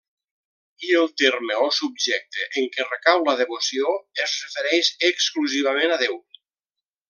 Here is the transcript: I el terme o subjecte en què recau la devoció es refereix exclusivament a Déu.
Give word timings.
I 0.85 0.95
el 1.01 1.11
terme 1.21 1.57
o 1.65 1.67
subjecte 1.79 2.47
en 2.63 2.71
què 2.77 2.87
recau 2.87 3.23
la 3.29 3.37
devoció 3.43 3.95
es 4.27 4.35
refereix 4.47 4.93
exclusivament 5.13 5.99
a 5.99 6.05
Déu. 6.07 6.21